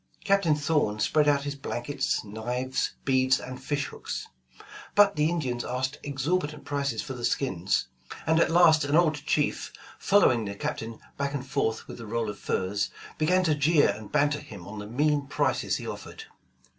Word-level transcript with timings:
Captain 0.23 0.55
Thorn 0.55 0.97
spread 0.99 1.27
out 1.27 1.43
his 1.43 1.53
blankets, 1.53 2.23
knives, 2.23 2.93
beads 3.05 3.39
and 3.39 3.61
fish 3.63 3.85
hooks, 3.85 4.25
but 4.95 5.15
the 5.15 5.29
Indians 5.29 5.63
asked 5.63 5.99
exorbitant 6.01 6.65
prices 6.65 7.03
for 7.03 7.13
the 7.13 7.23
skins, 7.23 7.85
and 8.25 8.39
at 8.39 8.49
last 8.49 8.83
an 8.83 8.95
old 8.95 9.13
chief, 9.13 9.71
following 9.99 10.43
the 10.45 10.55
Captain 10.55 10.97
back 11.19 11.35
and 11.35 11.45
forth 11.45 11.87
with 11.87 12.01
a 12.01 12.07
roll 12.07 12.31
of 12.31 12.39
furs, 12.39 12.89
began 13.19 13.43
to 13.43 13.53
jeer 13.53 13.89
and 13.89 14.11
banter 14.11 14.39
him 14.41 14.67
on 14.67 14.79
the 14.79 14.87
mean 14.87 15.27
prices 15.27 15.75
he 15.75 15.85
offered. 15.85 16.23